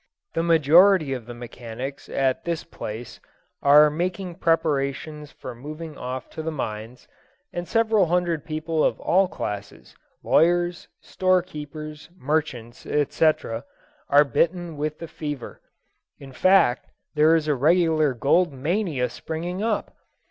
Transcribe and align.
The 0.33 0.41
majority 0.41 1.13
of 1.13 1.27
the 1.27 1.35
mechanics 1.35 2.09
at 2.09 2.43
this 2.43 2.63
place 2.63 3.19
are 3.61 3.91
making 3.91 4.33
preparations 4.39 5.31
for 5.31 5.53
moving 5.53 5.95
off 5.95 6.27
to 6.31 6.41
the 6.41 6.49
mines, 6.49 7.07
and 7.53 7.67
several 7.67 8.07
hundred 8.07 8.43
people 8.43 8.83
of 8.83 8.99
all 8.99 9.27
classes 9.27 9.95
lawyers, 10.23 10.87
store 11.01 11.43
keepers, 11.43 12.09
merchants, 12.17 12.87
etc., 12.87 13.63
are 14.09 14.23
bitten 14.23 14.75
with 14.75 14.97
the 14.97 15.07
fever; 15.07 15.61
in 16.17 16.31
fact, 16.33 16.89
there 17.13 17.35
is 17.35 17.47
a 17.47 17.53
regular 17.53 18.15
gold 18.15 18.51
mania 18.51 19.07
springing 19.07 19.61
up. 19.61 19.95